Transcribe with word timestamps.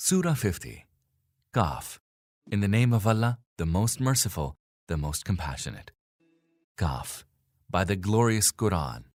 Surah 0.00 0.34
50 0.34 0.86
Qaf 1.52 1.98
In 2.52 2.60
the 2.60 2.68
name 2.68 2.92
of 2.92 3.04
Allah, 3.04 3.40
the 3.56 3.66
most 3.66 4.00
merciful, 4.00 4.54
the 4.86 4.96
most 4.96 5.24
compassionate. 5.24 5.90
Qaf 6.78 7.24
By 7.68 7.82
the 7.82 7.96
glorious 7.96 8.52
Quran. 8.52 9.06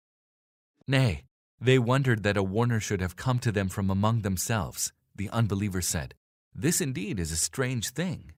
Nay, 0.89 1.23
they 1.61 1.79
wondered 1.79 2.25
that 2.25 2.37
a 2.37 2.43
warner 2.43 2.81
should 2.81 3.01
have 3.01 3.15
come 3.15 3.39
to 3.39 3.53
them 3.53 3.69
from 3.69 3.91
among 3.91 4.23
themselves. 4.23 4.93
The 5.15 5.31
unbelievers 5.31 5.87
said, 5.87 6.15
This 6.53 6.81
indeed 6.81 7.21
is 7.21 7.31
a 7.31 7.37
strange 7.37 7.91
thing. 7.91 8.33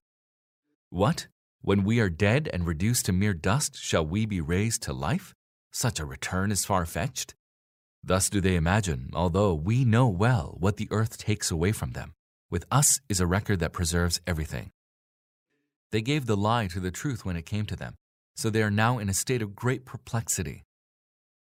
What? 0.90 1.28
When 1.62 1.82
we 1.82 1.98
are 1.98 2.10
dead 2.10 2.50
and 2.52 2.66
reduced 2.66 3.06
to 3.06 3.12
mere 3.12 3.32
dust, 3.32 3.78
shall 3.80 4.04
we 4.04 4.26
be 4.26 4.42
raised 4.42 4.82
to 4.82 4.92
life? 4.92 5.34
Such 5.72 5.98
a 5.98 6.04
return 6.04 6.52
is 6.52 6.66
far 6.66 6.84
fetched. 6.84 7.34
Thus 8.04 8.28
do 8.28 8.42
they 8.42 8.54
imagine, 8.54 9.08
although 9.14 9.54
we 9.54 9.86
know 9.86 10.08
well 10.08 10.56
what 10.60 10.76
the 10.76 10.88
earth 10.90 11.16
takes 11.16 11.50
away 11.50 11.72
from 11.72 11.92
them. 11.92 12.12
With 12.50 12.64
us 12.70 13.00
is 13.08 13.20
a 13.20 13.26
record 13.26 13.60
that 13.60 13.72
preserves 13.72 14.20
everything. 14.26 14.70
They 15.92 16.02
gave 16.02 16.26
the 16.26 16.36
lie 16.36 16.66
to 16.68 16.80
the 16.80 16.90
truth 16.90 17.24
when 17.24 17.36
it 17.36 17.46
came 17.46 17.66
to 17.66 17.76
them, 17.76 17.94
so 18.34 18.50
they 18.50 18.62
are 18.62 18.70
now 18.70 18.98
in 18.98 19.08
a 19.08 19.14
state 19.14 19.42
of 19.42 19.54
great 19.54 19.84
perplexity. 19.84 20.64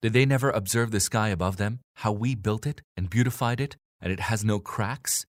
Did 0.02 0.14
they 0.14 0.26
never 0.26 0.52
observe 0.52 0.92
the 0.92 1.00
sky 1.00 1.30
above 1.30 1.58
them, 1.58 1.80
how 1.96 2.12
we 2.12 2.36
built 2.36 2.68
it 2.68 2.82
and 2.98 3.10
beautified 3.10 3.60
it, 3.60 3.78
and 4.02 4.14
it 4.14 4.20
has 4.20 4.44
no 4.44 4.60
cracks? 4.60 5.26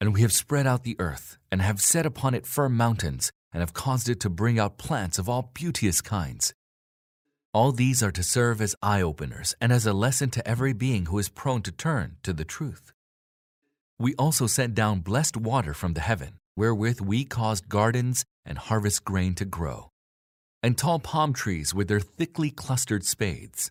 And 0.00 0.14
we 0.14 0.22
have 0.22 0.32
spread 0.32 0.66
out 0.66 0.84
the 0.84 0.96
earth, 0.98 1.36
and 1.50 1.60
have 1.60 1.80
set 1.80 2.06
upon 2.06 2.34
it 2.34 2.46
firm 2.46 2.76
mountains, 2.76 3.30
and 3.52 3.60
have 3.60 3.74
caused 3.74 4.08
it 4.08 4.20
to 4.20 4.30
bring 4.30 4.58
out 4.58 4.78
plants 4.78 5.18
of 5.18 5.28
all 5.28 5.50
beauteous 5.54 6.00
kinds. 6.00 6.54
All 7.52 7.72
these 7.72 8.02
are 8.02 8.12
to 8.12 8.22
serve 8.22 8.62
as 8.62 8.74
eye 8.82 9.02
openers 9.02 9.54
and 9.60 9.70
as 9.70 9.86
a 9.86 9.92
lesson 9.92 10.30
to 10.30 10.48
every 10.48 10.72
being 10.72 11.06
who 11.06 11.18
is 11.18 11.28
prone 11.28 11.60
to 11.62 11.70
turn 11.70 12.16
to 12.22 12.32
the 12.32 12.44
truth. 12.44 12.93
We 13.98 14.14
also 14.16 14.46
sent 14.46 14.74
down 14.74 15.00
blessed 15.00 15.36
water 15.36 15.72
from 15.72 15.94
the 15.94 16.00
heaven, 16.00 16.38
wherewith 16.56 17.00
we 17.00 17.24
caused 17.24 17.68
gardens 17.68 18.24
and 18.44 18.58
harvest 18.58 19.04
grain 19.04 19.34
to 19.36 19.44
grow, 19.44 19.90
and 20.62 20.76
tall 20.76 20.98
palm 20.98 21.32
trees 21.32 21.72
with 21.72 21.88
their 21.88 22.00
thickly 22.00 22.50
clustered 22.50 23.04
spathes. 23.04 23.70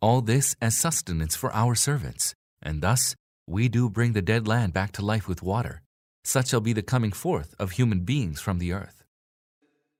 All 0.00 0.22
this 0.22 0.56
as 0.62 0.76
sustenance 0.76 1.36
for 1.36 1.52
our 1.52 1.74
servants, 1.74 2.34
and 2.62 2.82
thus 2.82 3.14
we 3.46 3.68
do 3.68 3.90
bring 3.90 4.12
the 4.12 4.22
dead 4.22 4.46
land 4.48 4.72
back 4.72 4.92
to 4.92 5.04
life 5.04 5.28
with 5.28 5.42
water. 5.42 5.82
Such 6.24 6.48
shall 6.48 6.60
be 6.60 6.72
the 6.72 6.82
coming 6.82 7.12
forth 7.12 7.54
of 7.58 7.72
human 7.72 8.00
beings 8.00 8.40
from 8.40 8.58
the 8.58 8.72
earth. 8.72 9.02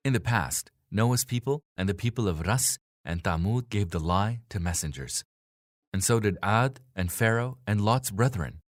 In 0.04 0.12
the 0.12 0.20
past, 0.20 0.70
Noah's 0.90 1.24
people 1.24 1.62
and 1.76 1.88
the 1.88 1.94
people 1.94 2.28
of 2.28 2.46
Rass 2.46 2.78
and 3.04 3.22
Thamud 3.22 3.68
gave 3.68 3.90
the 3.90 4.00
lie 4.00 4.40
to 4.50 4.60
messengers. 4.60 5.24
And 5.92 6.04
so 6.04 6.20
did 6.20 6.38
Ad 6.42 6.80
and 6.94 7.10
Pharaoh 7.10 7.58
and 7.66 7.80
Lot's 7.80 8.10
brethren. 8.10 8.60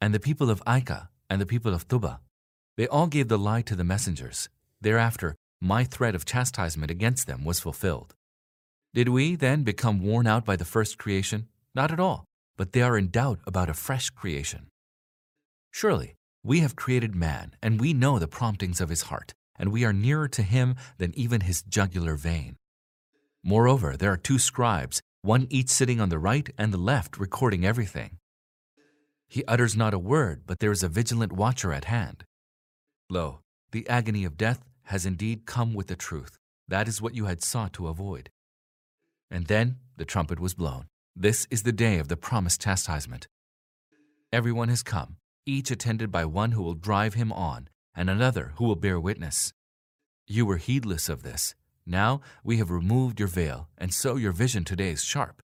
And 0.00 0.14
the 0.14 0.20
people 0.20 0.50
of 0.50 0.62
Aykah 0.64 1.08
and 1.28 1.40
the 1.40 1.46
people 1.46 1.74
of 1.74 1.88
Tubba'. 1.88 2.20
They 2.76 2.86
all 2.86 3.06
gave 3.06 3.28
the 3.28 3.38
lie 3.38 3.62
to 3.62 3.74
the 3.74 3.84
messengers. 3.84 4.48
Thereafter, 4.80 5.34
my 5.60 5.84
threat 5.84 6.14
of 6.14 6.26
chastisement 6.26 6.90
against 6.90 7.26
them 7.26 7.44
was 7.44 7.60
fulfilled. 7.60 8.14
Did 8.92 9.08
we 9.08 9.36
then 9.36 9.62
become 9.62 10.02
worn 10.02 10.26
out 10.26 10.44
by 10.44 10.56
the 10.56 10.64
first 10.64 10.98
creation? 10.98 11.48
Not 11.74 11.90
at 11.90 12.00
all, 12.00 12.24
but 12.56 12.72
they 12.72 12.82
are 12.82 12.98
in 12.98 13.10
doubt 13.10 13.40
about 13.46 13.70
a 13.70 13.74
fresh 13.74 14.10
creation. 14.10 14.68
Surely, 15.70 16.14
we 16.44 16.60
have 16.60 16.76
created 16.76 17.14
man, 17.14 17.54
and 17.62 17.80
we 17.80 17.92
know 17.92 18.18
the 18.18 18.28
promptings 18.28 18.80
of 18.80 18.88
his 18.88 19.02
heart 19.02 19.34
and 19.58 19.72
we 19.72 19.84
are 19.84 19.92
nearer 19.92 20.28
to 20.28 20.42
him 20.42 20.76
than 20.98 21.16
even 21.16 21.42
his 21.42 21.62
jugular 21.62 22.16
vein. 22.16 22.56
Moreover, 23.42 23.96
there 23.96 24.12
are 24.12 24.16
two 24.16 24.38
scribes, 24.38 25.00
one 25.22 25.46
each 25.50 25.68
sitting 25.68 26.00
on 26.00 26.08
the 26.08 26.18
right 26.18 26.48
and 26.58 26.72
the 26.72 26.78
left, 26.78 27.18
recording 27.18 27.64
everything. 27.64 28.18
He 29.36 29.44
utters 29.44 29.76
not 29.76 29.92
a 29.92 29.98
word, 29.98 30.44
but 30.46 30.60
there 30.60 30.72
is 30.72 30.82
a 30.82 30.88
vigilant 30.88 31.30
watcher 31.30 31.70
at 31.70 31.84
hand. 31.84 32.24
Lo, 33.10 33.40
the 33.70 33.86
agony 33.86 34.24
of 34.24 34.38
death 34.38 34.64
has 34.84 35.04
indeed 35.04 35.44
come 35.44 35.74
with 35.74 35.88
the 35.88 35.94
truth. 35.94 36.38
That 36.68 36.88
is 36.88 37.02
what 37.02 37.14
you 37.14 37.26
had 37.26 37.44
sought 37.44 37.74
to 37.74 37.88
avoid. 37.88 38.30
And 39.30 39.46
then 39.46 39.76
the 39.98 40.06
trumpet 40.06 40.40
was 40.40 40.54
blown. 40.54 40.86
This 41.14 41.46
is 41.50 41.64
the 41.64 41.72
day 41.86 41.98
of 41.98 42.08
the 42.08 42.16
promised 42.16 42.62
chastisement. 42.62 43.28
Everyone 44.32 44.70
has 44.70 44.82
come, 44.82 45.16
each 45.44 45.70
attended 45.70 46.10
by 46.10 46.24
one 46.24 46.52
who 46.52 46.62
will 46.62 46.72
drive 46.72 47.12
him 47.12 47.30
on, 47.30 47.68
and 47.94 48.08
another 48.08 48.54
who 48.56 48.64
will 48.64 48.74
bear 48.74 48.98
witness. 48.98 49.52
You 50.26 50.46
were 50.46 50.56
heedless 50.56 51.10
of 51.10 51.22
this. 51.22 51.54
Now 51.84 52.22
we 52.42 52.56
have 52.56 52.70
removed 52.70 53.20
your 53.20 53.28
veil, 53.28 53.68
and 53.76 53.92
so 53.92 54.16
your 54.16 54.32
vision 54.32 54.64
today 54.64 54.92
is 54.92 55.04
sharp. 55.04 55.42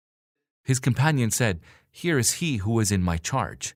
His 0.64 0.80
companion 0.80 1.30
said, 1.30 1.60
Here 1.98 2.20
is 2.20 2.44
he 2.44 2.58
who 2.58 2.78
is 2.82 2.92
in 2.92 3.02
my 3.02 3.16
charge. 3.16 3.74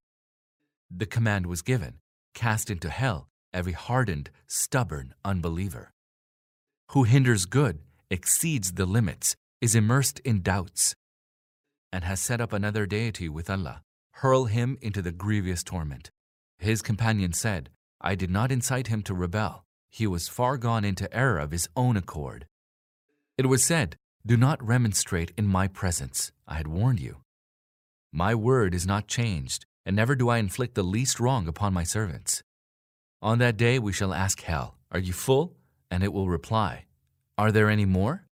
The 0.91 1.05
command 1.05 1.45
was 1.45 1.61
given 1.61 1.99
cast 2.33 2.69
into 2.69 2.89
hell 2.89 3.29
every 3.53 3.71
hardened, 3.71 4.29
stubborn 4.45 5.13
unbeliever. 5.23 5.93
Who 6.89 7.03
hinders 7.03 7.45
good, 7.45 7.79
exceeds 8.09 8.73
the 8.73 8.85
limits, 8.85 9.37
is 9.61 9.73
immersed 9.73 10.19
in 10.25 10.41
doubts, 10.41 10.95
and 11.93 12.03
has 12.03 12.19
set 12.19 12.41
up 12.41 12.51
another 12.51 12.85
deity 12.85 13.29
with 13.29 13.49
Allah. 13.49 13.83
Hurl 14.15 14.45
him 14.45 14.77
into 14.81 15.01
the 15.01 15.13
grievous 15.13 15.63
torment. 15.63 16.11
His 16.57 16.81
companion 16.81 17.31
said, 17.31 17.69
I 18.01 18.15
did 18.15 18.29
not 18.29 18.51
incite 18.51 18.87
him 18.87 19.01
to 19.03 19.13
rebel. 19.13 19.63
He 19.89 20.05
was 20.05 20.27
far 20.27 20.57
gone 20.57 20.83
into 20.83 21.15
error 21.15 21.39
of 21.39 21.51
his 21.51 21.69
own 21.73 21.95
accord. 21.95 22.47
It 23.37 23.45
was 23.45 23.63
said, 23.63 23.95
Do 24.25 24.35
not 24.35 24.61
remonstrate 24.61 25.31
in 25.37 25.47
my 25.47 25.69
presence. 25.69 26.33
I 26.45 26.55
had 26.55 26.67
warned 26.67 26.99
you. 26.99 27.21
My 28.11 28.33
word 28.33 28.73
is 28.73 28.87
not 28.87 29.07
changed, 29.07 29.65
and 29.85 29.95
never 29.95 30.15
do 30.15 30.29
I 30.29 30.39
inflict 30.39 30.73
the 30.73 30.83
least 30.83 31.19
wrong 31.19 31.47
upon 31.47 31.73
my 31.73 31.83
servants. 31.83 32.41
On 33.21 33.37
that 33.37 33.57
day 33.57 33.77
we 33.77 33.93
shall 33.93 34.13
ask 34.13 34.41
hell, 34.41 34.77
Are 34.91 34.99
you 34.99 35.13
full? 35.13 35.55
And 35.91 36.03
it 36.03 36.11
will 36.13 36.27
reply, 36.27 36.85
Are 37.37 37.51
there 37.51 37.69
any 37.69 37.85
more? 37.85 38.25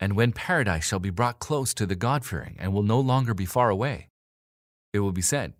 And 0.00 0.14
when 0.14 0.32
paradise 0.32 0.84
shall 0.84 0.98
be 0.98 1.10
brought 1.10 1.38
close 1.38 1.74
to 1.74 1.86
the 1.86 1.96
God 1.96 2.24
fearing 2.24 2.56
and 2.58 2.72
will 2.72 2.82
no 2.82 3.00
longer 3.00 3.34
be 3.34 3.44
far 3.44 3.70
away, 3.70 4.08
it 4.92 5.00
will 5.00 5.12
be 5.12 5.22
said, 5.22 5.54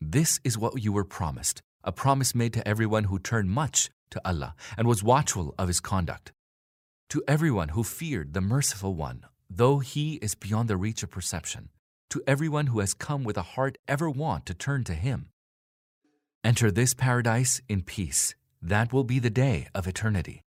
This 0.00 0.40
is 0.44 0.58
what 0.58 0.82
you 0.82 0.92
were 0.92 1.04
promised 1.04 1.62
a 1.82 1.92
promise 1.92 2.34
made 2.34 2.52
to 2.54 2.66
everyone 2.66 3.04
who 3.04 3.18
turned 3.18 3.50
much 3.50 3.90
to 4.10 4.20
Allah 4.24 4.54
and 4.76 4.88
was 4.88 5.02
watchful 5.02 5.54
of 5.58 5.68
his 5.68 5.80
conduct. 5.80 6.32
To 7.10 7.22
everyone 7.28 7.70
who 7.70 7.84
feared 7.84 8.32
the 8.32 8.40
merciful 8.40 8.94
one, 8.94 9.26
though 9.50 9.80
he 9.80 10.14
is 10.14 10.34
beyond 10.34 10.68
the 10.68 10.78
reach 10.78 11.02
of 11.02 11.10
perception. 11.10 11.68
To 12.14 12.22
everyone 12.28 12.68
who 12.68 12.78
has 12.78 12.94
come 12.94 13.24
with 13.24 13.36
a 13.36 13.42
heart 13.42 13.76
ever 13.88 14.08
want 14.08 14.46
to 14.46 14.54
turn 14.54 14.84
to 14.84 14.94
him. 14.94 15.30
Enter 16.44 16.70
this 16.70 16.94
paradise 16.94 17.60
in 17.68 17.82
peace. 17.82 18.36
That 18.62 18.92
will 18.92 19.02
be 19.02 19.18
the 19.18 19.30
day 19.30 19.66
of 19.74 19.88
eternity. 19.88 20.44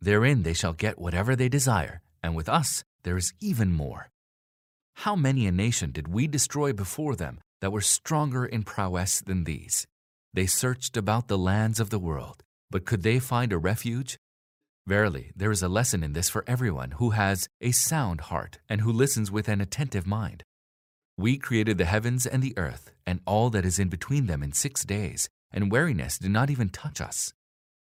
Therein 0.00 0.42
they 0.42 0.54
shall 0.54 0.72
get 0.72 0.98
whatever 0.98 1.36
they 1.36 1.48
desire, 1.48 2.02
and 2.20 2.34
with 2.34 2.48
us 2.48 2.82
there 3.04 3.16
is 3.16 3.32
even 3.38 3.72
more. 3.72 4.10
How 4.94 5.14
many 5.14 5.46
a 5.46 5.52
nation 5.52 5.92
did 5.92 6.08
we 6.08 6.26
destroy 6.26 6.72
before 6.72 7.14
them 7.14 7.40
that 7.60 7.70
were 7.70 7.80
stronger 7.80 8.44
in 8.44 8.64
prowess 8.64 9.20
than 9.20 9.44
these? 9.44 9.86
They 10.34 10.46
searched 10.46 10.96
about 10.96 11.28
the 11.28 11.38
lands 11.38 11.78
of 11.78 11.90
the 11.90 12.00
world, 12.00 12.42
but 12.72 12.86
could 12.86 13.04
they 13.04 13.20
find 13.20 13.52
a 13.52 13.56
refuge? 13.56 14.18
Verily, 14.88 15.30
there 15.36 15.52
is 15.52 15.62
a 15.62 15.68
lesson 15.68 16.02
in 16.02 16.12
this 16.12 16.28
for 16.28 16.42
everyone 16.48 16.94
who 16.98 17.10
has 17.10 17.48
a 17.60 17.70
sound 17.70 18.22
heart 18.22 18.58
and 18.68 18.80
who 18.80 18.90
listens 18.90 19.30
with 19.30 19.48
an 19.48 19.60
attentive 19.60 20.08
mind. 20.08 20.42
We 21.22 21.38
created 21.38 21.78
the 21.78 21.84
heavens 21.84 22.26
and 22.26 22.42
the 22.42 22.58
earth 22.58 22.90
and 23.06 23.20
all 23.26 23.48
that 23.50 23.64
is 23.64 23.78
in 23.78 23.88
between 23.88 24.26
them 24.26 24.42
in 24.42 24.52
six 24.52 24.84
days, 24.84 25.28
and 25.52 25.70
weariness 25.70 26.18
did 26.18 26.32
not 26.32 26.50
even 26.50 26.68
touch 26.68 27.00
us. 27.00 27.32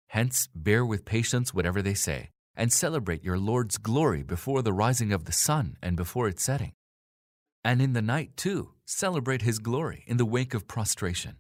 Hence, 0.10 0.48
bear 0.54 0.86
with 0.86 1.06
patience 1.06 1.52
whatever 1.52 1.82
they 1.82 1.96
say, 1.96 2.30
and 2.56 2.72
celebrate 2.72 3.24
your 3.24 3.40
Lord's 3.40 3.80
glory 3.80 4.22
before 4.22 4.62
the 4.62 4.72
rising 4.72 5.12
of 5.12 5.26
the 5.26 5.32
sun 5.32 5.76
and 5.82 5.98
before 5.98 6.28
its 6.28 6.44
setting. 6.44 6.74
And 7.64 7.82
in 7.82 7.94
the 7.94 8.02
night, 8.04 8.38
too, 8.38 8.74
celebrate 8.86 9.42
his 9.42 9.58
glory 9.58 10.04
in 10.06 10.18
the 10.18 10.32
wake 10.38 10.54
of 10.54 10.68
prostration. 10.68 11.38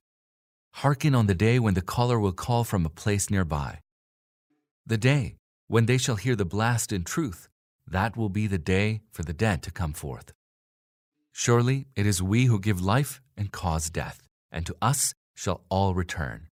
Hearken 0.81 1.13
on 1.13 1.27
the 1.27 1.35
day 1.35 1.59
when 1.59 1.75
the 1.75 1.83
caller 1.83 2.19
will 2.19 2.33
call 2.33 2.63
from 2.63 2.83
a 2.87 2.89
place 2.89 3.29
nearby. 3.29 3.81
The 4.87 4.97
day 4.97 5.35
when 5.67 5.85
they 5.85 5.99
shall 5.99 6.15
hear 6.15 6.35
the 6.35 6.45
blast 6.45 6.91
in 6.91 7.03
truth, 7.03 7.47
that 7.85 8.17
will 8.17 8.29
be 8.29 8.47
the 8.47 8.57
day 8.57 9.01
for 9.11 9.21
the 9.21 9.33
dead 9.33 9.61
to 9.61 9.69
come 9.69 9.93
forth. 9.93 10.33
Surely 11.37 11.85
it 11.97 12.05
is 12.05 12.23
we 12.23 12.45
who 12.45 12.57
give 12.57 12.81
life 12.81 13.19
and 13.35 13.51
cause 13.51 13.89
death, 13.89 14.23
and 14.53 14.65
to 14.65 14.73
us 14.81 15.13
shall 15.35 15.65
all 15.67 15.93
return. 15.93 16.47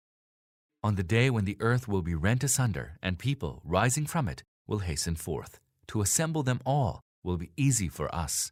On 0.83 0.95
the 0.95 1.03
day 1.03 1.29
when 1.29 1.45
the 1.45 1.55
earth 1.61 1.87
will 1.87 2.01
be 2.01 2.15
rent 2.15 2.43
asunder, 2.43 2.97
and 3.01 3.17
people, 3.17 3.61
rising 3.63 4.05
from 4.05 4.27
it, 4.27 4.43
will 4.67 4.79
hasten 4.79 5.15
forth, 5.15 5.57
to 5.87 6.01
assemble 6.01 6.43
them 6.43 6.59
all 6.65 6.99
will 7.23 7.37
be 7.37 7.51
easy 7.55 7.87
for 7.87 8.13
us. 8.13 8.51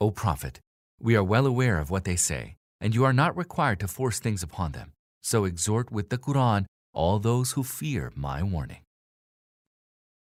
O 0.00 0.10
Prophet, 0.10 0.58
we 0.98 1.14
are 1.14 1.22
well 1.22 1.44
aware 1.44 1.78
of 1.80 1.90
what 1.90 2.04
they 2.04 2.16
say, 2.16 2.56
and 2.80 2.94
you 2.94 3.04
are 3.04 3.12
not 3.12 3.36
required 3.36 3.78
to 3.80 3.88
force 3.88 4.18
things 4.18 4.42
upon 4.42 4.72
them. 4.72 4.92
So 5.22 5.44
exhort 5.44 5.92
with 5.92 6.08
the 6.08 6.16
Quran 6.16 6.64
all 6.94 7.18
those 7.18 7.52
who 7.52 7.62
fear 7.62 8.10
my 8.16 8.42
warning. 8.42 8.85